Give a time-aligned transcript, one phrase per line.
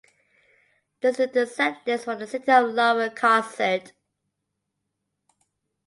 [1.01, 3.93] This is the set list for the City of Lover concert.